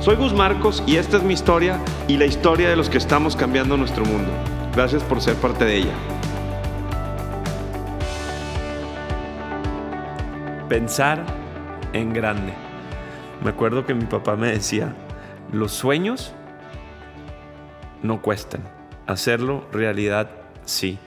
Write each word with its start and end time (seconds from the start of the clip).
Soy 0.00 0.14
Gus 0.14 0.32
Marcos 0.32 0.80
y 0.86 0.94
esta 0.96 1.16
es 1.16 1.24
mi 1.24 1.34
historia 1.34 1.80
y 2.06 2.18
la 2.18 2.24
historia 2.24 2.70
de 2.70 2.76
los 2.76 2.88
que 2.88 2.98
estamos 2.98 3.34
cambiando 3.34 3.76
nuestro 3.76 4.04
mundo. 4.04 4.30
Gracias 4.72 5.02
por 5.02 5.20
ser 5.20 5.34
parte 5.34 5.64
de 5.64 5.76
ella. 5.78 5.92
Pensar 10.68 11.24
en 11.92 12.12
grande. 12.12 12.52
Me 13.42 13.50
acuerdo 13.50 13.86
que 13.86 13.94
mi 13.94 14.04
papá 14.04 14.36
me 14.36 14.52
decía, 14.52 14.94
los 15.52 15.72
sueños 15.72 16.32
no 18.04 18.22
cuestan, 18.22 18.62
hacerlo 19.08 19.66
realidad 19.72 20.30
sí. 20.64 21.00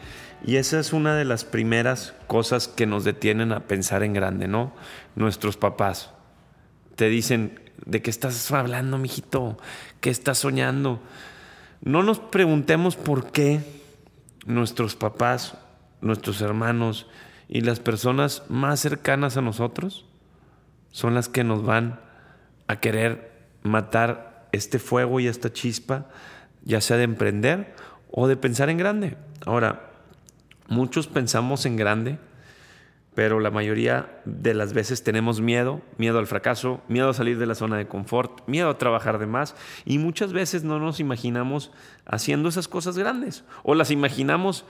Y 0.44 0.58
esa 0.58 0.82
es 0.82 0.92
una 0.92 1.16
de 1.16 1.24
las 1.24 1.46
primeras 1.46 2.14
cosas 2.28 2.68
que 2.68 2.88
nos 2.88 3.06
detienen 3.06 3.54
a 3.54 3.62
pensar 3.62 4.04
en 4.04 4.12
grande, 4.12 4.50
¿no? 4.50 4.74
Nuestros 5.16 5.56
papás 5.56 6.12
te 6.98 7.08
dicen, 7.08 7.61
¿de 7.86 8.02
qué 8.02 8.10
estás 8.10 8.52
hablando, 8.52 8.98
mijito? 8.98 9.58
¿Qué 10.00 10.10
estás 10.10 10.40
soñando? 10.40 11.00
No 11.82 12.04
nos 12.04 12.20
preguntemos 12.20 12.96
por 12.96 13.32
qué 13.32 13.62
nuestros 14.46 14.96
papás, 14.96 15.58
nuestros 16.02 16.42
hermanos 16.42 17.08
y 17.48 17.62
las 17.62 17.80
personas 17.80 18.44
más 18.50 18.80
cercanas 18.80 19.38
a 19.38 19.42
nosotros 19.42 20.06
son 20.92 21.16
las 21.16 21.30
que 21.30 21.44
nos 21.44 21.64
van 21.64 22.00
a 22.68 22.80
querer 22.80 23.32
matar 23.64 24.48
este 24.52 24.80
fuego 24.80 25.20
y 25.20 25.28
esta 25.28 25.52
chispa, 25.54 26.08
ya 26.64 26.82
sea 26.82 26.98
de 26.98 27.04
emprender 27.04 27.74
o 28.12 28.28
de 28.28 28.38
pensar 28.38 28.70
en 28.70 28.78
grande. 28.78 29.18
Ahora, 29.46 29.92
muchos 30.68 31.08
pensamos 31.08 31.66
en 31.66 31.78
grande 31.78 32.20
pero 33.14 33.40
la 33.40 33.52
mayoría 33.52 34.22
de 34.26 34.54
las 34.54 34.74
veces 34.74 35.04
tenemos 35.04 35.42
miedo, 35.42 35.82
miedo 35.98 36.20
al 36.20 36.28
fracaso, 36.28 36.82
miedo 36.88 37.10
a 37.10 37.14
salir 37.14 37.38
de 37.38 37.46
la 37.46 37.56
zona 37.56 37.78
de 37.78 37.88
confort, 37.88 38.48
miedo 38.48 38.70
a 38.70 38.78
trabajar 38.78 39.20
de 39.20 39.26
más 39.26 39.56
y 39.86 39.98
muchas 39.98 40.32
veces 40.32 40.64
no 40.64 40.80
nos 40.80 41.00
imaginamos 41.00 41.72
haciendo 42.06 42.48
esas 42.48 42.68
cosas 42.68 42.98
grandes 42.98 43.44
o 43.64 43.76
las 43.76 43.92
imaginamos, 43.92 44.66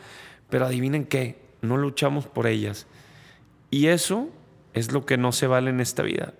pero 0.50 0.66
adivinen 0.66 1.06
qué, 1.06 1.40
no 1.62 1.78
luchamos 1.78 2.26
por 2.26 2.48
ellas. 2.48 2.88
Y 3.70 3.88
eso 3.88 4.30
es 4.74 4.92
lo 4.92 5.06
que 5.06 5.18
no 5.18 5.32
se 5.32 5.48
vale 5.48 5.70
en 5.70 5.80
esta 5.80 6.02
vida. 6.02 6.34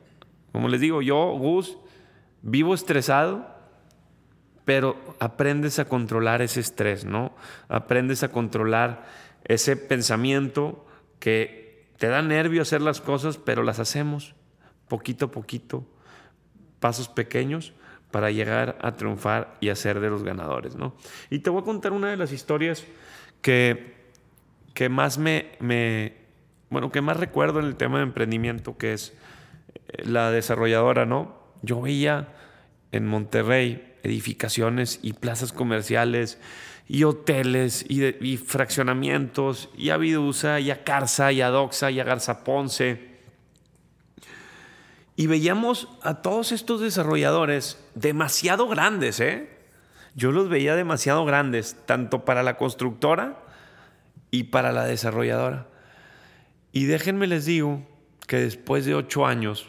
Como 0.52 0.68
les 0.70 0.82
digo, 0.82 1.02
yo, 1.02 1.32
Gus, 1.38 1.78
vivo 2.42 2.74
estresado, 2.74 3.48
pero 4.66 4.98
aprendes 5.20 5.80
a 5.80 5.86
controlar 5.86 6.42
ese 6.42 6.60
estrés, 6.60 7.06
¿no? 7.06 7.34
Aprendes 7.70 8.24
a 8.24 8.30
controlar 8.30 9.06
ese 9.44 9.78
pensamiento 9.78 10.86
que 11.20 11.61
te 12.02 12.08
da 12.08 12.24
nervio 12.24 12.64
hacer 12.64 12.82
las 12.82 13.00
cosas, 13.00 13.38
pero 13.38 13.62
las 13.62 13.78
hacemos 13.78 14.34
poquito 14.88 15.26
a 15.26 15.32
poquito, 15.32 15.86
pasos 16.80 17.08
pequeños 17.08 17.74
para 18.10 18.32
llegar 18.32 18.76
a 18.82 18.96
triunfar 18.96 19.56
y 19.60 19.70
a 19.70 19.76
ser 19.76 20.00
de 20.00 20.10
los 20.10 20.24
ganadores, 20.24 20.76
¿no? 20.76 20.96
Y 21.30 21.40
te 21.40 21.52
voy 21.52 21.62
a 21.62 21.64
contar 21.64 21.92
una 21.92 22.10
de 22.10 22.18
las 22.18 22.32
historias 22.32 22.88
que, 23.44 23.94
que 24.74 24.90
más 24.90 25.20
me, 25.20 25.52
me, 25.60 26.16
bueno, 26.72 26.92
que 26.92 27.02
más 27.02 27.18
recuerdo 27.18 27.60
en 27.60 27.68
el 27.68 27.76
tema 27.76 27.98
de 27.98 28.04
emprendimiento, 28.06 28.80
que 28.80 28.94
es 28.94 29.14
eh, 29.90 30.04
la 30.04 30.32
desarrolladora, 30.32 31.06
¿no? 31.06 31.36
Yo 31.62 31.82
veía 31.82 32.30
en 32.92 33.06
Monterrey 33.06 33.91
edificaciones 34.04 35.00
y 35.02 35.14
plazas 35.14 35.54
comerciales 35.54 36.38
y 36.88 37.04
hoteles 37.04 37.86
y, 37.88 38.38
fraccionamientos 38.38 39.70
y 39.78 39.92
a 39.92 39.98
Vidusa 39.98 40.60
y 40.60 40.72
a 40.72 40.84
Carza 40.84 41.32
y 41.32 41.42
a 41.42 41.50
Doxa 41.50 41.90
y 41.92 42.00
a 42.00 42.04
Garza 42.04 42.44
Ponce. 42.44 43.12
Y 45.16 45.28
veíamos 45.28 45.88
a 46.02 46.22
todos 46.22 46.52
estos 46.52 46.82
desarrolladores 46.82 47.80
demasiado 47.96 48.68
grandes, 48.68 49.20
¿eh? 49.20 49.50
Yo 50.16 50.32
los 50.32 50.50
veía 50.50 50.76
demasiado 50.76 51.24
grandes, 51.24 51.78
tanto 51.86 52.26
para 52.26 52.44
la 52.44 52.58
constructora 52.58 53.42
y 54.30 54.44
para 54.44 54.72
la 54.72 54.86
desarrolladora. 54.86 55.68
Y 56.74 56.86
déjenme 56.86 57.28
les 57.28 57.46
digo 57.46 57.88
que 58.28 58.38
después 58.38 58.86
de 58.86 58.96
ocho 58.96 59.26
años 59.26 59.68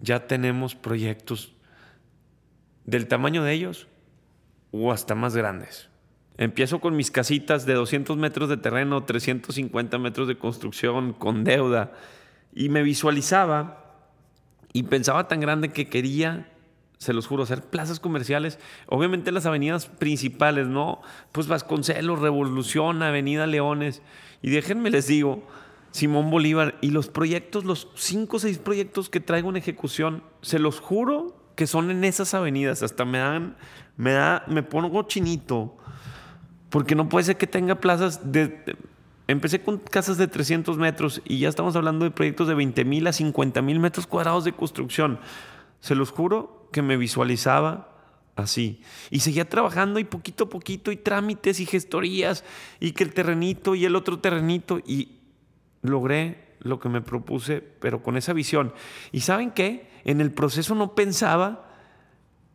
ya 0.00 0.26
tenemos 0.26 0.74
proyectos 0.74 1.52
del 2.86 3.08
tamaño 3.08 3.44
de 3.44 3.52
ellos 3.52 3.88
o 4.70 4.92
hasta 4.92 5.14
más 5.14 5.36
grandes. 5.36 5.88
Empiezo 6.38 6.80
con 6.80 6.96
mis 6.96 7.10
casitas 7.10 7.66
de 7.66 7.74
200 7.74 8.16
metros 8.16 8.48
de 8.48 8.56
terreno, 8.56 9.04
350 9.04 9.98
metros 9.98 10.28
de 10.28 10.38
construcción, 10.38 11.12
con 11.12 11.44
deuda. 11.44 11.92
Y 12.54 12.68
me 12.68 12.82
visualizaba 12.82 14.08
y 14.72 14.84
pensaba 14.84 15.28
tan 15.28 15.40
grande 15.40 15.68
que 15.68 15.88
quería, 15.88 16.50
se 16.96 17.12
los 17.12 17.26
juro, 17.26 17.42
hacer 17.42 17.62
plazas 17.62 18.00
comerciales. 18.00 18.58
Obviamente 18.86 19.30
las 19.30 19.44
avenidas 19.44 19.86
principales, 19.86 20.68
¿no? 20.68 21.02
Pues 21.32 21.48
Vasconcelos, 21.48 22.20
Revolución, 22.20 23.02
Avenida 23.02 23.46
Leones. 23.46 24.00
Y 24.40 24.50
déjenme 24.50 24.90
les 24.90 25.06
digo, 25.06 25.46
Simón 25.90 26.30
Bolívar 26.30 26.78
y 26.80 26.90
los 26.90 27.08
proyectos, 27.08 27.64
los 27.64 27.88
cinco 27.94 28.38
o 28.38 28.40
seis 28.40 28.58
proyectos 28.58 29.10
que 29.10 29.20
traigo 29.20 29.50
en 29.50 29.56
ejecución, 29.56 30.22
se 30.40 30.58
los 30.58 30.80
juro 30.80 31.41
que 31.54 31.66
son 31.66 31.90
en 31.90 32.04
esas 32.04 32.34
avenidas. 32.34 32.82
Hasta 32.82 33.04
me 33.04 33.18
dan, 33.18 33.56
me 33.96 34.12
da, 34.12 34.44
me 34.48 34.62
pongo 34.62 35.02
chinito 35.04 35.76
porque 36.72 36.94
no 36.94 37.08
puede 37.08 37.26
ser 37.26 37.36
que 37.36 37.46
tenga 37.46 37.76
plazas 37.76 38.32
de... 38.32 38.76
Empecé 39.28 39.62
con 39.62 39.78
casas 39.78 40.18
de 40.18 40.26
300 40.26 40.78
metros 40.78 41.22
y 41.24 41.38
ya 41.38 41.48
estamos 41.48 41.76
hablando 41.76 42.04
de 42.04 42.10
proyectos 42.10 42.48
de 42.48 42.54
20 42.54 42.84
mil 42.84 43.06
a 43.06 43.12
50 43.12 43.62
mil 43.62 43.78
metros 43.78 44.06
cuadrados 44.06 44.44
de 44.44 44.52
construcción. 44.52 45.20
Se 45.80 45.94
los 45.94 46.10
juro 46.10 46.68
que 46.72 46.82
me 46.82 46.96
visualizaba 46.96 47.92
así. 48.36 48.80
Y 49.10 49.20
seguía 49.20 49.48
trabajando 49.48 50.00
y 50.00 50.04
poquito 50.04 50.44
a 50.44 50.48
poquito 50.48 50.90
y 50.92 50.96
trámites 50.96 51.60
y 51.60 51.66
gestorías 51.66 52.42
y 52.80 52.92
que 52.92 53.04
el 53.04 53.12
terrenito 53.12 53.74
y 53.74 53.84
el 53.84 53.94
otro 53.94 54.18
terrenito 54.18 54.78
y 54.78 55.20
logré 55.82 56.51
lo 56.62 56.80
que 56.80 56.88
me 56.88 57.00
propuse, 57.00 57.60
pero 57.60 58.02
con 58.02 58.16
esa 58.16 58.32
visión. 58.32 58.72
¿Y 59.10 59.20
saben 59.20 59.50
qué? 59.50 59.88
En 60.04 60.20
el 60.20 60.32
proceso 60.32 60.74
no 60.74 60.94
pensaba, 60.94 61.68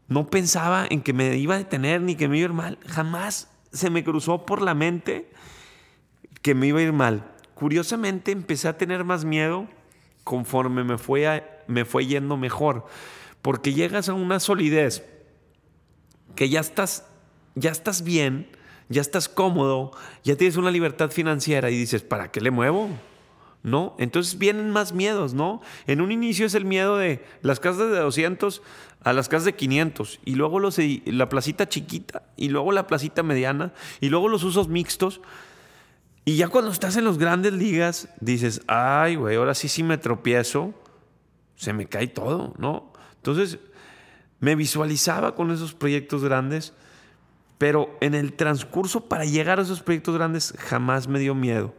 no 0.07 0.27
pensaba 0.27 0.85
en 0.89 1.01
que 1.01 1.13
me 1.13 1.37
iba 1.37 1.55
a 1.55 1.59
detener 1.59 2.01
ni 2.01 2.15
que 2.15 2.27
me 2.27 2.37
iba 2.37 2.47
a 2.47 2.49
ir 2.49 2.53
mal. 2.53 2.79
Jamás 2.87 3.49
se 3.71 3.89
me 3.89 4.03
cruzó 4.03 4.45
por 4.45 4.61
la 4.61 4.73
mente 4.73 5.29
que 6.41 6.55
me 6.55 6.67
iba 6.67 6.79
a 6.79 6.83
ir 6.83 6.93
mal. 6.93 7.31
Curiosamente 7.53 8.31
empecé 8.31 8.67
a 8.67 8.77
tener 8.77 9.03
más 9.03 9.25
miedo 9.25 9.67
conforme 10.23 10.83
me 10.83 10.97
fue, 10.97 11.43
me 11.67 11.85
fue 11.85 12.05
yendo 12.05 12.35
mejor, 12.35 12.85
porque 13.41 13.73
llegas 13.73 14.09
a 14.09 14.13
una 14.13 14.41
solidez 14.41 15.05
que 16.35 16.49
ya 16.49 16.59
estás, 16.59 17.07
ya 17.55 17.71
estás 17.71 18.03
bien, 18.03 18.49
ya 18.89 19.01
estás 19.01 19.29
cómodo, 19.29 19.91
ya 20.23 20.35
tienes 20.35 20.57
una 20.57 20.69
libertad 20.69 21.11
financiera 21.11 21.69
y 21.69 21.77
dices, 21.77 22.03
¿para 22.03 22.29
qué 22.29 22.41
le 22.41 22.51
muevo? 22.51 22.89
¿No? 23.63 23.95
Entonces 23.99 24.37
vienen 24.37 24.69
más 24.69 24.93
miedos, 24.93 25.33
¿no? 25.33 25.61
En 25.87 26.01
un 26.01 26.11
inicio 26.11 26.45
es 26.45 26.55
el 26.55 26.65
miedo 26.65 26.97
de 26.97 27.23
las 27.41 27.59
casas 27.59 27.89
de 27.91 27.99
200 27.99 28.61
a 29.03 29.13
las 29.13 29.29
casas 29.29 29.45
de 29.45 29.55
500 29.55 30.19
y 30.25 30.35
luego 30.35 30.59
los, 30.59 30.77
la 31.05 31.29
placita 31.29 31.69
chiquita 31.69 32.23
y 32.35 32.49
luego 32.49 32.71
la 32.71 32.87
placita 32.87 33.23
mediana 33.23 33.73
y 34.01 34.09
luego 34.09 34.27
los 34.27 34.43
usos 34.43 34.67
mixtos. 34.67 35.21
Y 36.25 36.35
ya 36.35 36.49
cuando 36.49 36.71
estás 36.71 36.97
en 36.97 37.05
los 37.05 37.17
grandes 37.17 37.53
ligas 37.53 38.09
dices, 38.19 38.61
ay, 38.67 39.15
güey, 39.15 39.37
ahora 39.37 39.53
sí 39.53 39.69
sí 39.69 39.83
me 39.83 39.97
tropiezo, 39.97 40.73
se 41.55 41.73
me 41.73 41.85
cae 41.85 42.07
todo, 42.07 42.53
¿no? 42.57 42.91
Entonces 43.15 43.59
me 44.39 44.55
visualizaba 44.55 45.35
con 45.35 45.51
esos 45.51 45.73
proyectos 45.73 46.23
grandes, 46.23 46.73
pero 47.57 47.97
en 48.01 48.13
el 48.13 48.33
transcurso 48.33 49.05
para 49.05 49.25
llegar 49.25 49.59
a 49.59 49.63
esos 49.63 49.81
proyectos 49.81 50.15
grandes 50.15 50.53
jamás 50.57 51.07
me 51.07 51.19
dio 51.19 51.33
miedo. 51.33 51.73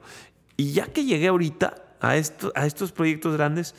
Y 0.58 0.72
ya 0.72 0.86
que 0.86 1.04
llegué 1.04 1.28
ahorita 1.28 1.76
a, 2.00 2.16
esto, 2.16 2.52
a 2.56 2.66
estos 2.66 2.90
proyectos 2.90 3.36
grandes, 3.36 3.76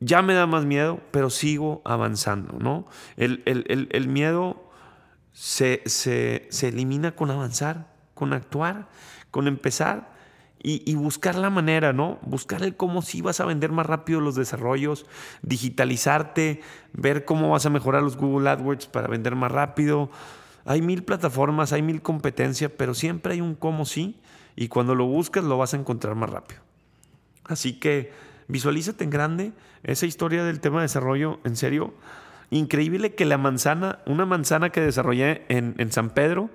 ya 0.00 0.22
me 0.22 0.34
da 0.34 0.44
más 0.44 0.64
miedo, 0.64 1.00
pero 1.12 1.30
sigo 1.30 1.82
avanzando, 1.84 2.58
¿no? 2.58 2.86
El, 3.16 4.08
miedo 4.08 4.68
se, 5.32 5.82
elimina 6.62 7.14
con 7.14 7.30
avanzar, 7.30 7.86
con 8.14 8.32
actuar, 8.32 8.88
con 9.30 9.46
empezar 9.46 10.12
y, 10.60 10.96
buscar 10.96 11.36
la 11.36 11.48
manera, 11.48 11.92
¿no? 11.92 12.18
Buscar 12.22 12.64
el 12.64 12.74
cómo 12.74 13.02
sí 13.02 13.22
vas 13.22 13.38
a 13.38 13.44
vender 13.44 13.70
más 13.70 13.86
rápido 13.86 14.20
los 14.20 14.34
desarrollos, 14.34 15.06
digitalizarte, 15.42 16.60
ver 16.92 17.24
cómo 17.24 17.50
vas 17.50 17.66
a 17.66 17.70
mejorar 17.70 18.02
los 18.02 18.16
Google 18.16 18.50
AdWords 18.50 18.88
para 18.88 19.06
vender 19.06 19.36
más 19.36 19.52
rápido, 19.52 20.10
Hay 20.64 20.82
mil 20.82 21.04
plataformas, 21.04 21.72
hay 21.72 21.82
mil 21.82 22.02
competencias, 22.02 22.72
pero 22.76 22.94
siempre 22.94 23.34
hay 23.34 23.40
un 23.40 23.54
cómo 23.54 23.84
sí 23.84 24.20
y 24.60 24.68
cuando 24.68 24.94
lo 24.94 25.06
buscas 25.06 25.42
lo 25.42 25.56
vas 25.56 25.72
a 25.72 25.78
encontrar 25.78 26.14
más 26.16 26.28
rápido. 26.28 26.60
Así 27.46 27.80
que 27.80 28.12
visualízate 28.46 29.04
en 29.04 29.08
grande. 29.08 29.52
Esa 29.84 30.04
historia 30.04 30.44
del 30.44 30.60
tema 30.60 30.80
de 30.80 30.82
desarrollo, 30.82 31.40
en 31.44 31.56
serio, 31.56 31.94
increíble 32.50 33.14
que 33.14 33.24
la 33.24 33.38
manzana, 33.38 34.00
una 34.04 34.26
manzana 34.26 34.68
que 34.68 34.82
desarrollé 34.82 35.46
en, 35.48 35.76
en 35.78 35.90
San 35.90 36.10
Pedro, 36.10 36.50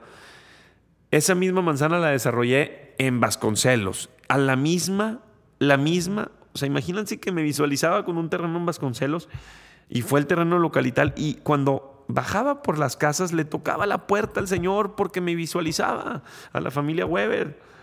esa 1.10 1.34
misma 1.34 1.64
manzana 1.64 1.98
la 1.98 2.10
desarrollé 2.10 2.94
en 3.00 3.20
Vasconcelos. 3.20 4.12
A 4.28 4.38
la 4.38 4.56
misma, 4.56 5.22
la 5.58 5.78
misma. 5.78 6.30
O 6.54 6.60
sea, 6.60 6.68
imagínense 6.68 7.20
que 7.20 7.32
me 7.32 7.42
visualizaba 7.42 8.06
con 8.06 8.20
un 8.20 8.30
terreno 8.30 8.56
en 8.56 8.68
Vasconcelos 8.68 9.30
y 9.90 10.04
fue 10.04 10.20
el 10.20 10.28
terreno 10.28 10.60
localital. 10.60 11.16
Y 11.18 11.36
cuando 11.42 12.06
bajaba 12.08 12.62
por 12.62 12.78
las 12.78 12.98
casas 12.98 13.34
le 13.34 13.46
tocaba 13.46 13.88
la 13.88 14.06
puerta 14.06 14.40
al 14.40 14.48
Señor 14.48 14.94
porque 14.94 15.22
me 15.22 15.34
visualizaba 15.34 16.22
a 16.54 16.60
la 16.60 16.70
familia 16.70 17.08
Weber. 17.08 17.74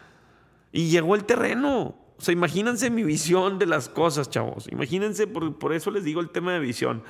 Y 0.73 0.89
llegó 0.89 1.15
el 1.15 1.25
terreno. 1.25 1.95
O 2.17 2.25
sea, 2.25 2.33
imagínense 2.33 2.89
mi 2.89 3.03
visión 3.03 3.59
de 3.59 3.67
las 3.67 3.89
cosas, 3.89 4.31
chavos. 4.31 4.69
Imagínense, 4.71 5.27
por, 5.27 5.59
por 5.59 5.73
eso 5.73 5.91
les 5.91 6.05
digo 6.05 6.21
el 6.21 6.31
tema 6.31 6.53
de 6.53 6.61
visión. 6.61 7.03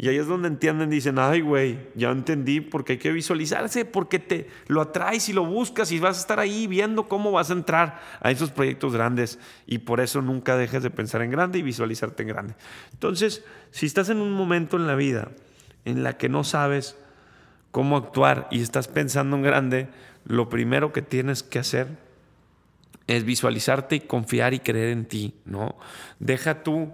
Y 0.00 0.08
ahí 0.08 0.16
es 0.16 0.28
donde 0.28 0.46
entienden, 0.46 0.90
dicen, 0.90 1.18
ay, 1.18 1.40
güey, 1.40 1.88
ya 1.96 2.10
entendí, 2.10 2.60
porque 2.60 2.92
hay 2.92 2.98
que 2.98 3.10
visualizarse, 3.10 3.84
porque 3.84 4.20
te 4.20 4.48
lo 4.68 4.80
atraes 4.80 5.28
y 5.28 5.32
lo 5.32 5.44
buscas 5.44 5.90
y 5.90 5.98
vas 5.98 6.18
a 6.18 6.20
estar 6.20 6.38
ahí 6.38 6.68
viendo 6.68 7.08
cómo 7.08 7.32
vas 7.32 7.50
a 7.50 7.54
entrar 7.54 8.00
a 8.20 8.30
esos 8.30 8.52
proyectos 8.52 8.92
grandes. 8.92 9.40
Y 9.66 9.78
por 9.78 10.00
eso 10.00 10.22
nunca 10.22 10.56
dejes 10.56 10.84
de 10.84 10.90
pensar 10.90 11.22
en 11.22 11.32
grande 11.32 11.58
y 11.58 11.62
visualizarte 11.62 12.22
en 12.22 12.28
grande. 12.28 12.54
Entonces, 12.92 13.44
si 13.72 13.86
estás 13.86 14.08
en 14.08 14.18
un 14.18 14.32
momento 14.32 14.76
en 14.76 14.86
la 14.86 14.94
vida 14.94 15.30
en 15.84 16.04
la 16.04 16.16
que 16.16 16.28
no 16.28 16.44
sabes 16.44 16.96
cómo 17.72 17.96
actuar 17.96 18.46
y 18.52 18.62
estás 18.62 18.86
pensando 18.86 19.36
en 19.36 19.42
grande, 19.42 19.88
lo 20.24 20.48
primero 20.48 20.92
que 20.92 21.02
tienes 21.02 21.42
que 21.42 21.58
hacer 21.58 21.88
es 23.08 23.24
visualizarte 23.24 23.96
y 23.96 24.00
confiar 24.00 24.54
y 24.54 24.60
creer 24.60 24.90
en 24.90 25.06
ti, 25.06 25.34
¿no? 25.44 25.76
Deja 26.20 26.62
tú 26.62 26.92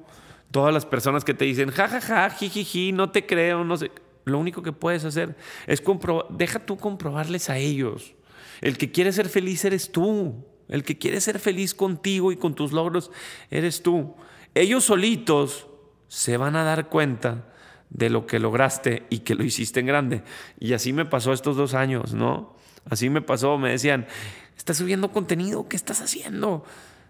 todas 0.50 0.72
las 0.72 0.86
personas 0.86 1.24
que 1.24 1.34
te 1.34 1.44
dicen, 1.44 1.70
jajaja, 1.70 2.30
jijiji, 2.30 2.92
no 2.92 3.10
te 3.10 3.26
creo, 3.26 3.64
no 3.64 3.76
sé. 3.76 3.90
Lo 4.24 4.38
único 4.38 4.62
que 4.62 4.72
puedes 4.72 5.04
hacer 5.04 5.36
es 5.66 5.82
comprobar, 5.82 6.26
deja 6.30 6.60
tú 6.60 6.78
comprobarles 6.78 7.50
a 7.50 7.58
ellos. 7.58 8.14
El 8.62 8.78
que 8.78 8.90
quiere 8.90 9.12
ser 9.12 9.28
feliz 9.28 9.64
eres 9.64 9.92
tú. 9.92 10.46
El 10.68 10.82
que 10.82 10.96
quiere 10.96 11.20
ser 11.20 11.38
feliz 11.40 11.74
contigo 11.74 12.32
y 12.32 12.36
con 12.36 12.54
tus 12.54 12.72
logros 12.72 13.10
eres 13.50 13.82
tú. 13.82 14.14
Ellos 14.54 14.84
solitos 14.84 15.66
se 16.08 16.36
van 16.36 16.56
a 16.56 16.64
dar 16.64 16.88
cuenta 16.88 17.52
de 17.90 18.08
lo 18.08 18.26
que 18.26 18.38
lograste 18.38 19.04
y 19.10 19.18
que 19.18 19.34
lo 19.34 19.44
hiciste 19.44 19.80
en 19.80 19.86
grande. 19.86 20.22
Y 20.58 20.72
así 20.72 20.92
me 20.92 21.04
pasó 21.04 21.32
estos 21.32 21.56
dos 21.56 21.74
años, 21.74 22.14
¿no? 22.14 22.56
Así 22.88 23.10
me 23.10 23.22
pasó, 23.22 23.58
me 23.58 23.70
decían, 23.70 24.06
estás 24.56 24.76
subiendo 24.76 25.10
contenido, 25.10 25.68
¿qué 25.68 25.76
estás 25.76 26.00
haciendo? 26.00 26.64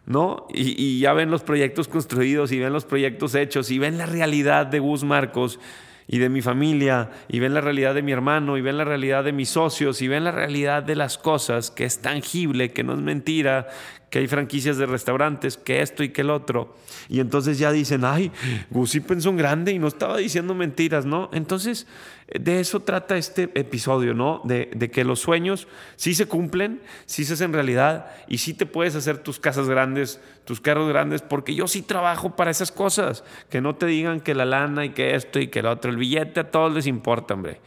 ¿no? 0.07 0.47
Y, 0.53 1.01
ya 1.01 1.13
ven 1.13 1.31
los 1.31 1.43
proyectos 1.43 1.89
construidos 1.89 2.53
y 2.53 2.59
ven 2.59 2.73
los 2.73 2.85
proyectos 2.85 3.35
hechos 3.35 3.71
y 3.71 3.79
ven 3.79 3.99
la 3.99 4.07
realidad 4.07 4.67
de 4.67 4.79
Gus 4.79 5.05
Marcos 5.05 5.59
y 6.07 6.19
de 6.19 6.29
mi 6.29 6.43
familia 6.43 7.11
y 7.29 7.39
ven 7.39 7.55
la 7.55 7.63
realidad 7.63 7.95
de 7.95 8.03
mi 8.03 8.13
hermano 8.13 8.59
y 8.59 8.61
ven 8.61 8.77
la 8.77 8.85
realidad 8.85 9.25
de 9.25 9.33
mis 9.33 9.49
socios 9.49 10.03
y 10.03 10.09
ven 10.09 10.25
la 10.25 10.33
realidad 10.33 10.83
de 10.83 10.97
las 10.97 11.17
cosas 11.17 11.71
que 11.71 11.85
es 11.85 12.03
tangible, 12.03 12.73
que 12.73 12.85
no 12.85 12.93
es 12.93 13.01
mentira, 13.01 13.69
que 14.15 14.21
hay 14.21 14.29
franquicias 14.29 14.77
de 14.77 14.87
restaurantes, 14.87 15.57
que 15.57 15.83
esto 15.83 16.05
y 16.05 16.11
que 16.11 16.21
el 16.21 16.31
otro. 16.31 16.77
Y 17.09 17.19
entonces 17.19 17.59
ya 17.59 17.73
dicen, 17.73 18.05
ay, 18.05 18.31
Gus 18.71 18.97
pensó 19.05 19.31
en 19.31 19.37
grande 19.37 19.73
y 19.73 19.81
no 19.81 19.89
estaba 19.89 20.19
diciendo 20.19 20.55
mentiras, 20.55 21.05
¿no? 21.05 21.31
Entonces 21.33 21.89
de 22.29 22.61
eso 22.61 22.79
trata 22.79 23.17
este 23.17 23.51
episodio, 23.57 24.15
¿no? 24.15 24.41
De, 24.45 24.69
que 24.93 25.03
los 25.03 25.19
sueños 25.19 25.67
sí 25.97 26.15
se 26.15 26.27
cumplen, 26.27 26.81
sí 27.07 27.25
se 27.25 27.33
hacen 27.33 27.53
realidad 27.53 28.07
y 28.29 28.39
sí 28.39 28.55
te 28.55 28.67
puedes 28.67 28.95
hacer 28.95 29.19
tus 29.19 29.41
casas 29.41 29.69
grandes, 29.69 30.21
tus 30.45 30.61
carros 30.61 30.89
grandes, 30.89 31.21
porque 31.21 31.57
yo 31.57 31.67
sí 31.67 31.83
trabajo 31.83 32.37
para 32.37 32.53
esas 32.53 32.71
cosas. 32.71 33.25
Que 33.51 33.61
no 33.61 33.75
te 33.75 33.87
digan 33.87 34.21
que 34.21 34.37
la 34.37 34.45
lana 34.45 34.85
y 34.85 34.91
que 34.91 35.17
esto 35.17 35.41
y 35.41 35.49
que 35.49 35.61
lo 35.61 35.73
otro. 35.73 35.91
El 35.91 35.97
billete 35.97 36.39
a 36.39 36.53
todos 36.53 36.73
les 36.73 36.87
importa, 36.87 37.35
hombre. 37.35 37.61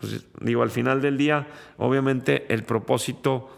Pues, 0.00 0.26
digo, 0.40 0.64
al 0.64 0.72
final 0.72 1.00
del 1.00 1.16
día, 1.16 1.46
obviamente 1.76 2.52
el 2.52 2.64
propósito 2.64 3.56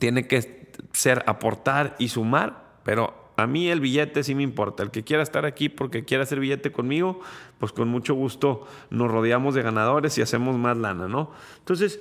tiene 0.00 0.26
que 0.26 0.61
ser 1.02 1.24
aportar 1.26 1.96
y 1.98 2.08
sumar, 2.08 2.76
pero 2.84 3.22
a 3.36 3.46
mí 3.46 3.68
el 3.68 3.80
billete 3.80 4.22
sí 4.22 4.34
me 4.34 4.44
importa. 4.44 4.82
El 4.84 4.90
que 4.90 5.02
quiera 5.02 5.22
estar 5.22 5.44
aquí 5.44 5.68
porque 5.68 6.04
quiera 6.04 6.22
hacer 6.22 6.38
billete 6.38 6.70
conmigo, 6.70 7.20
pues 7.58 7.72
con 7.72 7.88
mucho 7.88 8.14
gusto 8.14 8.66
nos 8.90 9.10
rodeamos 9.10 9.54
de 9.54 9.62
ganadores 9.62 10.16
y 10.18 10.22
hacemos 10.22 10.56
más 10.56 10.76
lana, 10.76 11.08
¿no? 11.08 11.32
Entonces, 11.58 12.00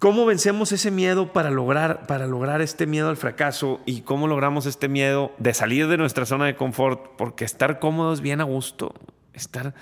¿cómo 0.00 0.26
vencemos 0.26 0.72
ese 0.72 0.90
miedo 0.90 1.32
para 1.32 1.50
lograr, 1.50 2.06
para 2.08 2.26
lograr 2.26 2.62
este 2.62 2.86
miedo 2.86 3.10
al 3.10 3.16
fracaso? 3.16 3.80
¿Y 3.86 4.00
cómo 4.00 4.26
logramos 4.26 4.66
este 4.66 4.88
miedo 4.88 5.32
de 5.38 5.54
salir 5.54 5.86
de 5.86 5.96
nuestra 5.96 6.26
zona 6.26 6.46
de 6.46 6.56
confort? 6.56 7.16
Porque 7.16 7.44
estar 7.44 7.78
cómodos 7.78 8.20
bien 8.20 8.40
a 8.40 8.44
gusto. 8.44 8.92
Estar, 9.34 9.72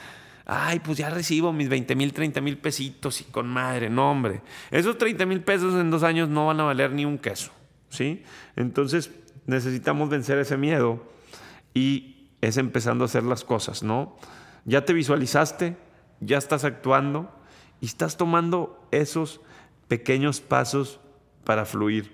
ay, 0.45 0.81
pues 0.81 0.99
ya 0.99 1.09
recibo 1.09 1.53
mis 1.53 1.71
20 1.71 1.95
mil, 1.95 2.13
30 2.13 2.43
mil 2.43 2.59
pesitos 2.59 3.23
y 3.23 3.25
con 3.25 3.49
madre, 3.49 3.89
no, 3.89 4.11
hombre. 4.11 4.43
Esos 4.71 4.99
30 4.99 5.25
mil 5.25 5.41
pesos 5.41 5.81
en 5.81 5.91
dos 5.91 6.03
años 6.03 6.29
no 6.29 6.47
van 6.47 6.61
a 6.61 6.65
valer 6.65 6.91
ni 6.93 7.05
un 7.05 7.19
queso, 7.19 7.53
¿sí? 7.93 8.25
Entonces, 8.57 9.11
necesitamos 9.47 10.09
vencer 10.09 10.39
ese 10.39 10.57
miedo 10.57 11.03
y 11.75 12.31
es 12.41 12.57
empezando 12.57 13.05
a 13.05 13.07
hacer 13.07 13.23
las 13.23 13.45
cosas, 13.45 13.83
¿no? 13.83 14.17
Ya 14.65 14.85
te 14.85 14.93
visualizaste, 14.93 15.77
ya 16.21 16.39
estás 16.39 16.65
actuando 16.65 17.31
y 17.81 17.87
estás 17.87 18.17
tomando 18.17 18.87
esos 18.91 19.41
pequeños 19.89 20.41
pasos 20.41 21.01
para 21.45 21.65
fluir. 21.65 22.13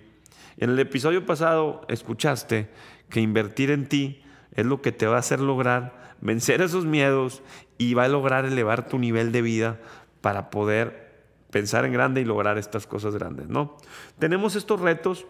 En 0.57 0.71
el 0.71 0.79
episodio 0.79 1.25
pasado 1.25 1.83
escuchaste 1.89 2.69
que 3.09 3.21
invertir 3.21 3.71
en 3.71 3.89
ti 3.89 4.23
es 4.53 4.67
lo 4.67 4.83
que 4.83 4.93
te 4.93 5.07
va 5.07 5.17
a 5.17 5.21
hacer 5.21 5.41
lograr 5.41 6.17
vencer 6.21 6.63
esos 6.63 6.85
miedos 6.85 7.43
y 7.77 7.95
va 7.95 8.05
a 8.05 8.09
lograr 8.09 8.45
elevar 8.45 8.89
tu 8.89 8.99
nivel 8.99 9.31
de 9.31 9.43
vida 9.43 9.81
para 10.21 10.51
poder 10.51 11.09
pensar 11.51 11.85
en 11.85 11.93
grande 11.93 12.21
y 12.21 12.25
lograr 12.25 12.59
estas 12.59 12.87
cosas 12.87 13.15
grandes, 13.15 13.49
¿no? 13.49 13.77
Tenemos 14.19 14.57
estos 14.57 14.81
retos 14.81 15.27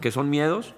que 0.00 0.10
son 0.10 0.30
miedos, 0.30 0.74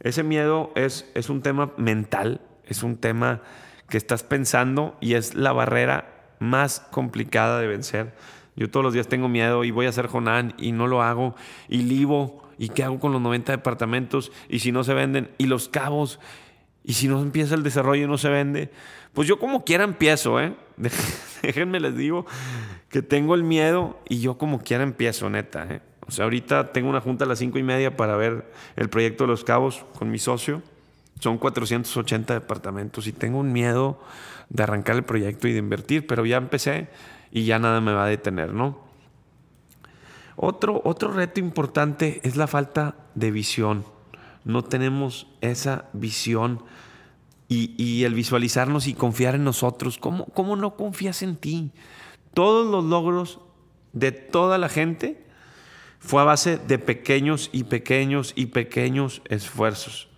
ese 0.00 0.22
miedo 0.22 0.72
es, 0.74 1.10
es 1.14 1.30
un 1.30 1.42
tema 1.42 1.72
mental, 1.76 2.40
es 2.64 2.82
un 2.82 2.96
tema 2.96 3.42
que 3.88 3.96
estás 3.96 4.22
pensando 4.22 4.96
y 5.00 5.14
es 5.14 5.34
la 5.34 5.52
barrera 5.52 6.34
más 6.38 6.80
complicada 6.90 7.60
de 7.60 7.66
vencer. 7.66 8.14
Yo 8.56 8.70
todos 8.70 8.84
los 8.84 8.94
días 8.94 9.08
tengo 9.08 9.28
miedo 9.28 9.64
y 9.64 9.70
voy 9.70 9.86
a 9.86 9.90
hacer 9.90 10.06
Jonán 10.06 10.54
y 10.58 10.72
no 10.72 10.86
lo 10.86 11.02
hago. 11.02 11.34
Y 11.68 11.82
Livo, 11.82 12.42
¿y 12.58 12.70
qué 12.70 12.84
hago 12.84 12.98
con 12.98 13.12
los 13.12 13.20
90 13.20 13.52
departamentos? 13.52 14.32
Y 14.48 14.60
si 14.60 14.72
no 14.72 14.82
se 14.82 14.94
venden, 14.94 15.30
y 15.38 15.46
los 15.46 15.68
cabos, 15.68 16.18
y 16.82 16.94
si 16.94 17.08
no 17.08 17.20
empieza 17.20 17.54
el 17.54 17.62
desarrollo 17.62 18.04
y 18.04 18.08
no 18.08 18.18
se 18.18 18.28
vende. 18.28 18.70
Pues 19.12 19.28
yo 19.28 19.38
como 19.38 19.64
quiera 19.64 19.84
empiezo, 19.84 20.40
¿eh? 20.40 20.54
Déjenme 21.42 21.80
les 21.80 21.96
digo 21.96 22.26
que 22.88 23.02
tengo 23.02 23.34
el 23.34 23.42
miedo 23.42 24.00
y 24.08 24.20
yo 24.20 24.38
como 24.38 24.60
quiera 24.60 24.84
empiezo, 24.84 25.28
neta, 25.28 25.66
¿eh? 25.68 25.80
O 26.08 26.10
sea, 26.10 26.24
ahorita 26.24 26.72
tengo 26.72 26.88
una 26.88 27.00
junta 27.00 27.24
a 27.24 27.28
las 27.28 27.38
cinco 27.38 27.58
y 27.58 27.62
media 27.62 27.96
para 27.96 28.16
ver 28.16 28.50
el 28.76 28.88
proyecto 28.88 29.24
de 29.24 29.28
Los 29.28 29.44
Cabos 29.44 29.84
con 29.98 30.10
mi 30.10 30.18
socio. 30.18 30.62
Son 31.20 31.38
480 31.38 32.34
departamentos 32.34 33.06
y 33.06 33.12
tengo 33.12 33.38
un 33.38 33.52
miedo 33.52 33.98
de 34.48 34.62
arrancar 34.62 34.96
el 34.96 35.04
proyecto 35.04 35.48
y 35.48 35.52
de 35.52 35.58
invertir, 35.58 36.06
pero 36.06 36.24
ya 36.24 36.36
empecé 36.36 36.88
y 37.32 37.44
ya 37.44 37.58
nada 37.58 37.80
me 37.80 37.92
va 37.92 38.04
a 38.04 38.08
detener, 38.08 38.52
¿no? 38.52 38.78
Otro, 40.36 40.82
otro 40.84 41.12
reto 41.12 41.40
importante 41.40 42.20
es 42.22 42.36
la 42.36 42.46
falta 42.46 42.96
de 43.14 43.30
visión. 43.30 43.84
No 44.44 44.62
tenemos 44.62 45.26
esa 45.40 45.86
visión 45.92 46.62
y, 47.48 48.04
el 48.04 48.14
visualizarnos 48.14 48.86
y 48.86 48.94
confiar 48.94 49.34
en 49.34 49.44
nosotros. 49.44 49.98
¿Cómo, 49.98 50.26
¿Cómo 50.26 50.56
no 50.56 50.76
confías 50.76 51.22
en 51.22 51.36
ti? 51.36 51.72
Todos 52.34 52.66
los 52.66 52.84
logros 52.84 53.40
de 53.92 54.12
toda 54.12 54.58
la 54.58 54.68
gente 54.68 55.25
fue 55.98 56.22
a 56.22 56.24
base 56.24 56.58
de 56.58 56.78
pequeños 56.78 57.50
y 57.52 57.64
pequeños 57.64 58.32
y 58.36 58.46
pequeños 58.46 59.22
esfuerzos. 59.26 60.08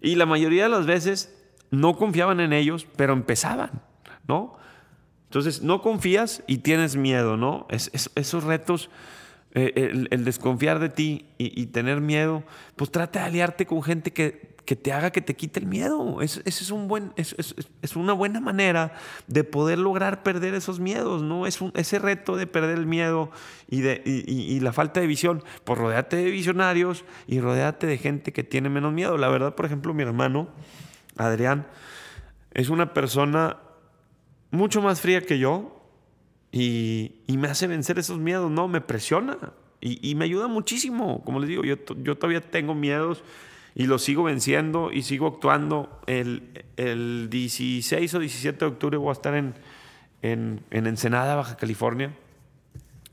Y 0.00 0.16
la 0.16 0.26
mayoría 0.26 0.64
de 0.64 0.68
las 0.68 0.86
veces 0.86 1.34
no 1.70 1.96
confiaban 1.96 2.40
en 2.40 2.52
ellos, 2.52 2.86
pero 2.96 3.12
empezaban, 3.12 3.82
¿no? 4.26 4.56
Entonces, 5.24 5.62
no 5.62 5.80
confías 5.80 6.42
y 6.46 6.58
tienes 6.58 6.96
miedo, 6.96 7.38
¿no? 7.38 7.66
esos 7.70 8.44
retos, 8.44 8.90
eh, 9.54 10.06
el, 10.10 10.24
desconfiar 10.24 10.78
de 10.78 10.88
ti 10.88 11.26
y, 11.36 11.60
y, 11.60 11.66
tener 11.66 12.00
miedo, 12.00 12.42
pues 12.76 12.90
trata 12.90 13.20
de 13.20 13.26
aliarte 13.26 13.66
con 13.66 13.82
gente 13.82 14.12
que, 14.12 14.52
que 14.64 14.76
te 14.76 14.92
haga 14.92 15.10
que 15.10 15.20
te 15.20 15.34
quite 15.34 15.60
el 15.60 15.66
miedo. 15.66 16.22
Esa 16.22 16.40
es, 16.44 16.70
un 16.70 16.88
buen, 16.88 17.12
es, 17.16 17.34
es, 17.82 17.96
una 17.96 18.12
buena 18.12 18.40
manera 18.40 18.94
de 19.26 19.44
poder 19.44 19.78
lograr 19.78 20.22
perder 20.22 20.54
esos 20.54 20.78
miedos, 20.78 21.22
¿no? 21.22 21.46
Es 21.46 21.60
un, 21.60 21.72
ese 21.74 21.98
reto 21.98 22.36
de 22.36 22.46
perder 22.46 22.78
el 22.78 22.86
miedo 22.86 23.30
y, 23.68 23.80
de, 23.80 24.02
y, 24.04 24.58
la 24.60 24.72
falta 24.72 25.00
de 25.00 25.06
visión. 25.06 25.42
Pues 25.64 25.78
rodeate 25.78 26.16
de 26.16 26.30
visionarios 26.30 27.04
y 27.26 27.40
rodeate 27.40 27.86
de 27.86 27.98
gente 27.98 28.32
que 28.32 28.44
tiene 28.44 28.68
menos 28.68 28.92
miedo. 28.92 29.18
La 29.18 29.28
verdad, 29.28 29.54
por 29.54 29.66
ejemplo, 29.66 29.92
mi 29.94 30.02
hermano, 30.02 30.48
Adrián, 31.16 31.66
es 32.54 32.68
una 32.68 32.94
persona 32.94 33.58
mucho 34.50 34.80
más 34.80 35.00
fría 35.00 35.22
que 35.22 35.38
yo, 35.38 35.81
y, 36.52 37.14
me 37.28 37.48
hace 37.48 37.66
vencer 37.66 37.98
esos 37.98 38.18
miedos, 38.18 38.50
no, 38.50 38.68
me 38.68 38.82
presiona 38.82 39.38
y, 39.80 40.14
me 40.14 40.26
ayuda 40.26 40.46
muchísimo. 40.46 41.24
Como 41.24 41.40
les 41.40 41.48
digo, 41.48 41.64
yo, 41.64 41.76
yo 42.02 42.16
todavía 42.16 42.42
tengo 42.42 42.74
miedos 42.74 43.24
y 43.74 43.86
los 43.86 44.02
sigo 44.02 44.22
venciendo 44.24 44.92
y 44.92 45.02
sigo 45.02 45.26
actuando. 45.26 46.00
El, 46.06 46.64
el 46.76 47.28
16 47.30 48.14
o 48.14 48.18
17 48.18 48.58
de 48.58 48.66
octubre 48.66 48.96
voy 48.98 49.08
a 49.08 49.12
estar 49.12 49.34
en, 49.34 49.54
en, 50.20 50.60
en 50.70 50.86
Ensenada, 50.86 51.34
Baja 51.34 51.56
California, 51.56 52.14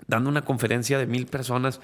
dando 0.07 0.29
una 0.29 0.43
conferencia 0.43 0.97
de 0.97 1.07
mil 1.07 1.25
personas. 1.25 1.81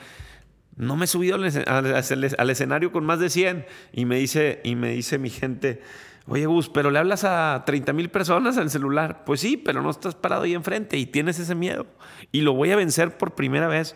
No 0.76 0.98
me 0.98 1.06
he 1.06 1.08
subido 1.08 1.36
al, 1.36 2.50
escenario 2.50 2.92
con 2.92 3.06
más 3.06 3.20
de 3.20 3.30
100 3.30 3.66
y 3.94 4.06
me 4.06 4.18
dice, 4.18 4.60
y 4.66 4.76
me 4.76 4.90
dice 4.90 5.18
mi 5.18 5.30
gente, 5.30 5.82
Oye, 6.28 6.48
Gus, 6.48 6.70
pero 6.70 6.90
le 6.90 6.98
hablas 6.98 7.24
a 7.24 7.64
30 7.66 7.94
mil 7.94 8.10
personas 8.10 8.58
al 8.58 8.70
celular. 8.72 9.24
Pues 9.26 9.42
sí, 9.42 9.58
pero 9.58 9.82
no 9.82 9.92
estás 9.92 10.16
parado 10.16 10.44
ahí 10.44 10.56
enfrente 10.56 10.98
y 10.98 11.06
tienes 11.06 11.38
ese 11.40 11.54
miedo. 11.54 11.86
Y 12.32 12.42
lo 12.42 12.54
voy 12.54 12.72
a 12.72 12.76
vencer 12.76 13.18
por 13.18 13.36
primera 13.36 13.68
vez. 13.68 13.96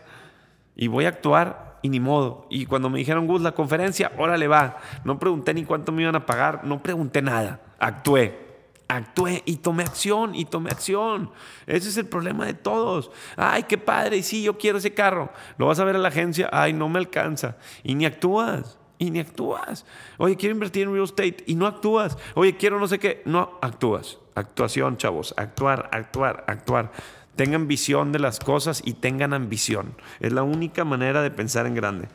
Y 0.75 0.87
voy 0.87 1.05
a 1.05 1.09
actuar 1.09 1.79
y 1.81 1.89
ni 1.89 1.99
modo. 1.99 2.45
Y 2.51 2.67
cuando 2.67 2.89
me 2.89 2.99
dijeron, 2.99 3.25
Gus, 3.25 3.41
la 3.41 3.53
conferencia, 3.53 4.11
órale 4.17 4.47
va. 4.47 4.77
No 5.03 5.17
pregunté 5.17 5.53
ni 5.55 5.65
cuánto 5.65 5.91
me 5.91 6.03
iban 6.03 6.15
a 6.15 6.25
pagar, 6.25 6.65
no 6.65 6.83
pregunté 6.83 7.21
nada. 7.21 7.61
Actué. 7.79 8.47
Actué 8.87 9.43
y 9.45 9.57
tomé 9.57 9.83
acción 9.83 10.33
y 10.33 10.45
tomé 10.45 10.71
acción. 10.71 11.31
Ese 11.67 11.89
es 11.89 11.97
el 11.97 12.07
problema 12.07 12.45
de 12.45 12.55
todos. 12.55 13.11
Ay, 13.37 13.63
qué 13.63 13.77
padre, 13.77 14.17
y 14.17 14.23
sí, 14.23 14.41
yo 14.41 14.57
quiero 14.57 14.79
ese 14.79 14.93
carro. 14.93 15.31
Lo 15.57 15.67
vas 15.67 15.79
a 15.79 15.83
ver 15.83 15.95
a 15.95 15.99
la 15.99 16.07
agencia, 16.07 16.49
ay, 16.51 16.73
no 16.73 16.89
me 16.89 16.97
alcanza. 16.97 17.57
Y 17.83 17.93
ni 17.93 18.05
actúas 18.05 18.79
y 18.99 19.09
ni 19.09 19.19
actúas. 19.19 19.85
Oye, 20.17 20.35
quiero 20.35 20.53
invertir 20.53 20.83
en 20.83 20.93
real 20.93 21.05
estate 21.05 21.37
y 21.47 21.55
no 21.55 21.65
actúas. 21.65 22.17
Oye, 22.35 22.57
quiero 22.57 22.79
no 22.79 22.87
sé 22.87 22.99
qué, 22.99 23.23
no 23.25 23.57
actúas. 23.61 24.19
Actuación, 24.35 24.97
chavos. 24.97 25.33
Actuar, 25.37 25.89
actuar, 25.91 26.43
actuar. 26.47 26.91
Tengan 27.35 27.67
visión 27.67 28.11
de 28.11 28.19
las 28.19 28.39
cosas 28.39 28.81
y 28.85 28.93
tengan 28.93 29.33
ambición. 29.33 29.95
Es 30.19 30.33
la 30.33 30.43
única 30.43 30.83
manera 30.83 31.23
de 31.23 31.31
pensar 31.31 31.65
en 31.65 31.73
grande. 31.73 32.09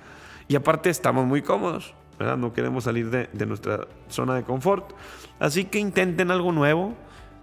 Y 0.46 0.56
aparte 0.56 0.90
estamos 0.90 1.26
muy 1.26 1.40
cómodos, 1.40 1.94
¿verdad? 2.18 2.36
No 2.36 2.52
queremos 2.52 2.84
salir 2.84 3.08
de, 3.08 3.30
de 3.32 3.46
nuestra 3.46 3.88
zona 4.08 4.34
de 4.34 4.44
confort. 4.44 4.92
Así 5.40 5.64
que 5.64 5.78
intenten 5.78 6.30
algo 6.30 6.52
nuevo. 6.52 6.94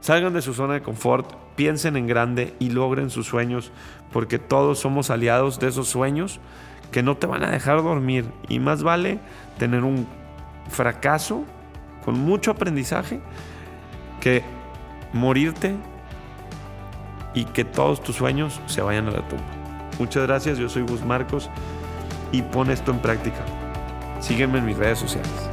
Salgan 0.02 0.34
de 0.34 0.42
su 0.42 0.56
zona 0.56 0.74
de 0.74 0.82
confort, 0.82 1.32
piensen 1.56 1.96
en 1.96 2.08
grande 2.08 2.56
y 2.58 2.72
logren 2.72 3.12
sus 3.12 3.28
sueños, 3.28 3.72
porque 4.12 4.40
todos 4.40 4.80
somos 4.80 5.12
aliados 5.12 5.60
de 5.60 5.68
esos 5.68 5.90
sueños 5.90 6.40
que 6.92 7.04
no 7.04 7.18
te 7.18 7.28
van 7.28 7.44
a 7.44 7.50
dejar 7.50 7.82
dormir. 7.84 8.26
Y 8.48 8.60
más 8.60 8.84
vale 8.84 9.20
tener 9.58 9.84
un 9.84 10.08
fracaso 10.70 11.44
con 12.04 12.20
mucho 12.20 12.52
aprendizaje 12.52 13.20
que 14.20 14.44
morirte 15.14 15.76
y 17.34 17.46
que 17.46 17.64
todos 17.64 18.02
tus 18.02 18.16
sueños 18.16 18.60
se 18.68 18.82
vayan 18.82 19.08
a 19.08 19.12
la 19.12 19.28
tumba. 19.28 19.44
Muchas 20.00 20.26
gracias, 20.28 20.58
yo 20.58 20.70
soy 20.70 20.84
Gus 20.84 21.04
Marcos 21.04 21.50
y 22.32 22.42
pon 22.42 22.72
esto 22.72 22.92
en 22.92 23.00
práctica. 23.00 23.40
Sígueme 24.20 24.60
en 24.60 24.66
mis 24.66 24.78
redes 24.78 25.00
sociales. 25.00 25.51